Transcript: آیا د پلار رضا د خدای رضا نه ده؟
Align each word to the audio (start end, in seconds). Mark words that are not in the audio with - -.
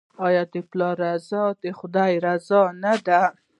آیا 0.27 0.43
د 0.53 0.55
پلار 0.69 0.95
رضا 1.03 1.43
د 1.63 1.65
خدای 1.79 2.13
رضا 2.25 2.61
نه 2.83 2.93
ده؟ 3.05 3.21